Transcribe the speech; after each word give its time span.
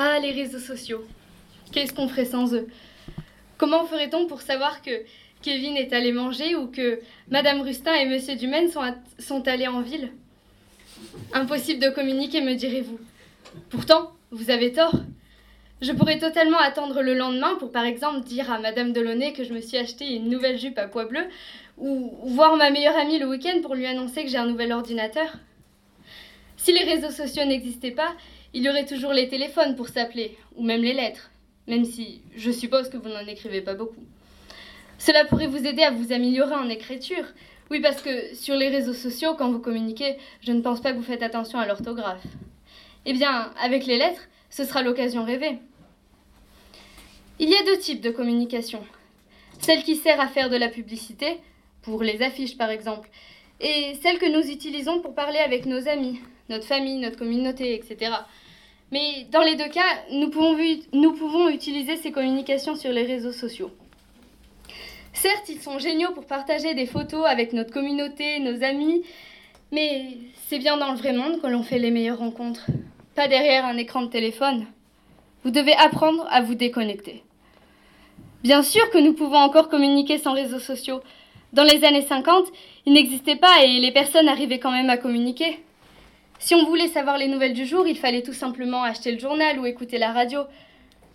Ah, 0.00 0.20
les 0.20 0.30
réseaux 0.30 0.60
sociaux. 0.60 1.04
Qu'est-ce 1.72 1.92
qu'on 1.92 2.06
ferait 2.06 2.24
sans 2.24 2.54
eux? 2.54 2.68
Comment 3.56 3.84
ferait-on 3.84 4.28
pour 4.28 4.42
savoir 4.42 4.80
que 4.80 4.92
Kevin 5.42 5.76
est 5.76 5.92
allé 5.92 6.12
manger 6.12 6.54
ou 6.54 6.68
que 6.68 7.00
Madame 7.30 7.62
Rustin 7.62 7.94
et 7.94 8.06
Monsieur 8.06 8.36
Dumaine 8.36 8.70
sont, 8.70 8.82
sont 9.18 9.48
allés 9.48 9.66
en 9.66 9.80
ville? 9.80 10.12
Impossible 11.32 11.82
de 11.82 11.90
communiquer, 11.90 12.40
me 12.42 12.54
direz-vous. 12.54 13.00
Pourtant, 13.70 14.12
vous 14.30 14.50
avez 14.50 14.72
tort. 14.72 14.94
Je 15.82 15.90
pourrais 15.90 16.20
totalement 16.20 16.58
attendre 16.58 17.02
le 17.02 17.14
lendemain 17.14 17.56
pour, 17.56 17.72
par 17.72 17.84
exemple, 17.84 18.20
dire 18.20 18.52
à 18.52 18.60
Madame 18.60 18.92
Delaunay 18.92 19.32
que 19.32 19.42
je 19.42 19.52
me 19.52 19.60
suis 19.60 19.78
acheté 19.78 20.14
une 20.14 20.30
nouvelle 20.30 20.60
jupe 20.60 20.78
à 20.78 20.86
pois 20.86 21.06
bleu, 21.06 21.24
ou 21.76 22.16
voir 22.22 22.56
ma 22.56 22.70
meilleure 22.70 22.96
amie 22.96 23.18
le 23.18 23.26
week-end 23.26 23.62
pour 23.62 23.74
lui 23.74 23.86
annoncer 23.86 24.22
que 24.22 24.30
j'ai 24.30 24.38
un 24.38 24.46
nouvel 24.46 24.70
ordinateur. 24.70 25.38
Si 26.58 26.72
les 26.72 26.84
réseaux 26.84 27.10
sociaux 27.10 27.44
n'existaient 27.44 27.92
pas, 27.92 28.14
il 28.52 28.62
y 28.62 28.68
aurait 28.68 28.84
toujours 28.84 29.12
les 29.12 29.28
téléphones 29.28 29.76
pour 29.76 29.88
s'appeler, 29.88 30.36
ou 30.56 30.64
même 30.64 30.82
les 30.82 30.92
lettres, 30.92 31.30
même 31.66 31.84
si 31.84 32.20
je 32.36 32.50
suppose 32.50 32.90
que 32.90 32.96
vous 32.96 33.08
n'en 33.08 33.26
écrivez 33.26 33.62
pas 33.62 33.74
beaucoup. 33.74 34.04
Cela 34.98 35.24
pourrait 35.24 35.46
vous 35.46 35.64
aider 35.64 35.82
à 35.82 35.92
vous 35.92 36.12
améliorer 36.12 36.54
en 36.54 36.68
écriture. 36.68 37.24
Oui, 37.70 37.80
parce 37.80 38.02
que 38.02 38.34
sur 38.34 38.56
les 38.56 38.68
réseaux 38.68 38.92
sociaux, 38.92 39.34
quand 39.38 39.50
vous 39.50 39.60
communiquez, 39.60 40.16
je 40.40 40.52
ne 40.52 40.60
pense 40.60 40.80
pas 40.80 40.92
que 40.92 40.96
vous 40.96 41.02
faites 41.02 41.22
attention 41.22 41.60
à 41.60 41.66
l'orthographe. 41.66 42.26
Eh 43.06 43.12
bien, 43.12 43.52
avec 43.60 43.86
les 43.86 43.96
lettres, 43.96 44.28
ce 44.50 44.64
sera 44.64 44.82
l'occasion 44.82 45.24
rêvée. 45.24 45.58
Il 47.38 47.48
y 47.48 47.54
a 47.54 47.62
deux 47.62 47.78
types 47.78 48.00
de 48.00 48.10
communication. 48.10 48.84
Celle 49.60 49.84
qui 49.84 49.94
sert 49.94 50.20
à 50.20 50.26
faire 50.26 50.50
de 50.50 50.56
la 50.56 50.68
publicité, 50.68 51.38
pour 51.82 52.02
les 52.02 52.20
affiches 52.22 52.56
par 52.56 52.70
exemple, 52.70 53.08
et 53.60 53.94
celle 54.02 54.18
que 54.18 54.26
nous 54.26 54.50
utilisons 54.50 55.00
pour 55.00 55.14
parler 55.14 55.38
avec 55.38 55.66
nos 55.66 55.86
amis, 55.88 56.20
notre 56.48 56.64
famille, 56.64 56.98
notre 56.98 57.18
communauté, 57.18 57.74
etc. 57.74 58.12
Mais 58.90 59.26
dans 59.30 59.42
les 59.42 59.56
deux 59.56 59.68
cas, 59.68 60.04
nous 60.10 60.30
pouvons, 60.30 61.48
utiliser 61.48 61.96
ces 61.96 62.10
communications 62.10 62.74
sur 62.74 62.92
les 62.92 63.04
réseaux 63.04 63.32
sociaux. 63.32 63.70
Certes, 65.12 65.48
ils 65.48 65.60
sont 65.60 65.78
géniaux 65.78 66.12
pour 66.12 66.26
partager 66.26 66.74
des 66.74 66.86
photos 66.86 67.26
avec 67.26 67.52
notre 67.52 67.72
communauté, 67.72 68.38
nos 68.40 68.62
amis, 68.62 69.02
mais 69.72 70.16
c'est 70.46 70.58
bien 70.58 70.76
dans 70.76 70.92
le 70.92 70.98
vrai 70.98 71.12
monde 71.12 71.40
que 71.40 71.46
l'on 71.46 71.62
fait 71.62 71.78
les 71.78 71.90
meilleures 71.90 72.18
rencontres, 72.18 72.66
pas 73.14 73.28
derrière 73.28 73.66
un 73.66 73.76
écran 73.76 74.02
de 74.02 74.08
téléphone. 74.08 74.66
Vous 75.44 75.50
devez 75.50 75.74
apprendre 75.74 76.26
à 76.30 76.40
vous 76.40 76.54
déconnecter. 76.54 77.22
Bien 78.42 78.62
sûr 78.62 78.88
que 78.90 78.98
nous 78.98 79.12
pouvons 79.12 79.38
encore 79.38 79.68
communiquer 79.68 80.18
sans 80.18 80.32
réseaux 80.32 80.60
sociaux. 80.60 81.00
Dans 81.52 81.64
les 81.64 81.84
années 81.84 82.02
50, 82.02 82.46
ils 82.86 82.92
n'existaient 82.92 83.36
pas 83.36 83.64
et 83.64 83.80
les 83.80 83.92
personnes 83.92 84.28
arrivaient 84.28 84.60
quand 84.60 84.70
même 84.70 84.90
à 84.90 84.96
communiquer. 84.96 85.58
Si 86.38 86.54
on 86.54 86.64
voulait 86.64 86.88
savoir 86.88 87.18
les 87.18 87.26
nouvelles 87.26 87.52
du 87.52 87.66
jour, 87.66 87.86
il 87.86 87.98
fallait 87.98 88.22
tout 88.22 88.32
simplement 88.32 88.82
acheter 88.84 89.10
le 89.10 89.18
journal 89.18 89.58
ou 89.58 89.66
écouter 89.66 89.98
la 89.98 90.12
radio. 90.12 90.42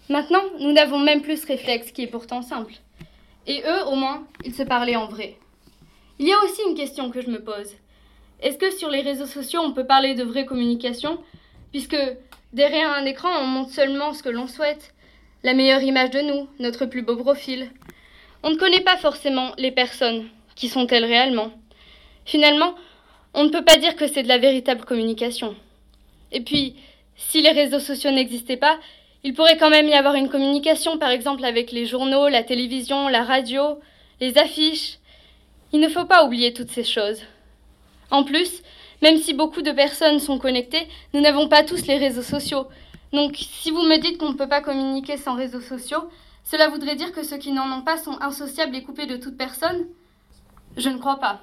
Maintenant, 0.10 0.44
nous 0.60 0.74
n'avons 0.74 1.00
même 1.00 1.22
plus 1.22 1.42
ce 1.42 1.48
réflexe 1.48 1.92
qui 1.92 2.04
est 2.04 2.08
pourtant 2.08 2.42
simple. 2.42 2.74
Et 3.48 3.62
eux, 3.66 3.86
au 3.88 3.96
moins, 3.96 4.28
ils 4.44 4.54
se 4.54 4.64
parlaient 4.64 4.98
en 4.98 5.08
vrai. 5.08 5.38
Il 6.20 6.28
y 6.28 6.34
a 6.34 6.44
aussi 6.44 6.62
une 6.68 6.76
question 6.76 7.10
que 7.10 7.22
je 7.22 7.30
me 7.30 7.42
pose. 7.42 7.74
Est-ce 8.42 8.58
que 8.58 8.72
sur 8.72 8.90
les 8.90 9.02
réseaux 9.02 9.26
sociaux, 9.26 9.62
on 9.64 9.72
peut 9.72 9.86
parler 9.86 10.14
de 10.14 10.24
vraie 10.24 10.46
communication? 10.46 11.18
Puisque 11.72 11.98
derrière 12.52 12.92
un 12.92 13.06
écran, 13.06 13.30
on 13.40 13.48
montre 13.48 13.72
seulement 13.72 14.14
ce 14.14 14.24
que 14.24 14.30
l'on 14.30 14.48
souhaite, 14.48 14.94
la 15.44 15.54
meilleure 15.54 15.82
image 15.82 16.12
de 16.12 16.22
nous, 16.22 16.48
notre 16.60 16.86
plus 16.86 17.02
beau 17.02 17.16
profil. 17.16 17.72
On 18.44 18.50
ne 18.50 18.58
connaît 18.58 18.82
pas 18.82 18.98
forcément 18.98 19.54
les 19.58 19.72
personnes. 19.72 20.28
Qui 20.56 20.68
sont-elles 20.68 21.06
réellement 21.06 21.52
Finalement, 22.26 22.76
on 23.34 23.44
ne 23.44 23.50
peut 23.50 23.64
pas 23.64 23.78
dire 23.78 23.96
que 23.96 24.08
c'est 24.08 24.24
de 24.24 24.28
la 24.28 24.38
véritable 24.38 24.86
communication. 24.86 25.56
Et 26.32 26.42
puis, 26.42 26.76
si 27.16 27.42
les 27.42 27.52
réseaux 27.52 27.80
sociaux 27.80 28.12
n'existaient 28.12 28.58
pas, 28.58 28.78
il 29.24 29.34
pourrait 29.34 29.58
quand 29.58 29.70
même 29.70 29.88
y 29.88 29.94
avoir 29.94 30.16
une 30.16 30.30
communication, 30.30 30.98
par 30.98 31.10
exemple 31.10 31.46
avec 31.46 31.72
les 31.72 31.86
journaux, 31.86 32.28
la 32.28 32.44
télévision, 32.44 33.08
la 33.08 33.24
radio, 33.24 33.80
les 34.20 34.38
affiches. 34.38 34.98
Il 35.72 35.80
ne 35.80 35.88
faut 35.88 36.06
pas 36.06 36.26
oublier 36.26 36.54
toutes 36.54 36.72
ces 36.72 36.84
choses. 36.84 37.22
En 38.12 38.24
plus, 38.24 38.62
même 39.02 39.18
si 39.18 39.34
beaucoup 39.34 39.62
de 39.62 39.72
personnes 39.72 40.20
sont 40.20 40.38
connectées, 40.38 40.88
nous 41.14 41.22
n'avons 41.22 41.48
pas 41.48 41.64
tous 41.64 41.88
les 41.88 41.98
réseaux 41.98 42.22
sociaux. 42.22 42.68
Donc, 43.12 43.36
si 43.38 43.72
vous 43.72 43.82
me 43.82 43.98
dites 43.98 44.18
qu'on 44.18 44.30
ne 44.30 44.38
peut 44.38 44.50
pas 44.50 44.62
communiquer 44.62 45.18
sans 45.18 45.36
réseaux 45.36 45.62
sociaux, 45.62 46.10
cela 46.44 46.68
voudrait 46.68 46.96
dire 46.96 47.12
que 47.12 47.24
ceux 47.24 47.38
qui 47.38 47.52
n'en 47.52 47.72
ont 47.72 47.82
pas 47.82 47.98
sont 47.98 48.18
insociables 48.22 48.76
et 48.76 48.84
coupés 48.84 49.06
de 49.06 49.18
toute 49.18 49.38
personne? 49.38 49.88
Je 50.78 50.90
ne 50.90 50.98
crois 50.98 51.20
pas. 51.20 51.42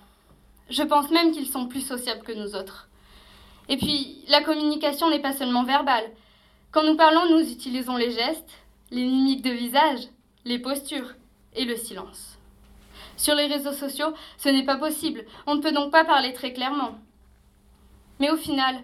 Je 0.71 0.83
pense 0.85 1.11
même 1.11 1.33
qu'ils 1.33 1.49
sont 1.49 1.67
plus 1.67 1.81
sociables 1.81 2.23
que 2.23 2.33
nous 2.33 2.55
autres. 2.55 2.89
Et 3.69 3.77
puis, 3.77 4.25
la 4.29 4.43
communication 4.43 5.11
n'est 5.11 5.21
pas 5.21 5.33
seulement 5.33 5.65
verbale. 5.65 6.05
Quand 6.71 6.85
nous 6.85 6.97
parlons, 6.97 7.29
nous 7.29 7.51
utilisons 7.51 7.97
les 7.97 8.13
gestes, 8.13 8.53
les 8.91 9.05
mimiques 9.05 9.43
de 9.43 9.51
visage, 9.51 10.09
les 10.45 10.61
postures 10.61 11.15
et 11.55 11.65
le 11.65 11.77
silence. 11.77 12.39
Sur 13.17 13.35
les 13.35 13.47
réseaux 13.47 13.73
sociaux, 13.73 14.15
ce 14.39 14.49
n'est 14.49 14.65
pas 14.65 14.77
possible. 14.77 15.25
On 15.47 15.57
ne 15.57 15.61
peut 15.61 15.73
donc 15.73 15.91
pas 15.91 16.05
parler 16.05 16.33
très 16.33 16.53
clairement. 16.53 16.99
Mais 18.21 18.31
au 18.31 18.37
final, 18.37 18.83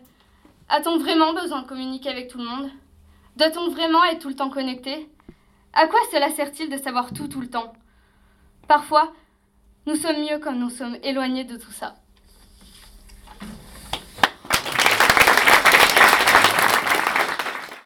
a-t-on 0.68 0.98
vraiment 0.98 1.32
besoin 1.32 1.62
de 1.62 1.68
communiquer 1.68 2.08
avec 2.08 2.28
tout 2.28 2.38
le 2.38 2.44
monde? 2.44 2.70
Doit-on 3.36 3.70
vraiment 3.70 4.04
être 4.04 4.20
tout 4.20 4.28
le 4.28 4.34
temps 4.34 4.50
connecté? 4.50 5.08
À 5.72 5.86
quoi 5.86 6.00
cela 6.10 6.30
sert-il 6.30 6.68
de 6.68 6.78
savoir 6.78 7.12
tout 7.12 7.28
tout 7.28 7.40
le 7.40 7.50
temps? 7.50 7.72
Parfois, 8.66 9.12
nous 9.86 9.96
sommes 9.96 10.20
mieux 10.20 10.38
quand 10.38 10.54
nous 10.54 10.70
sommes 10.70 10.96
éloignés 11.02 11.44
de 11.44 11.56
tout 11.56 11.70
ça. 11.70 11.94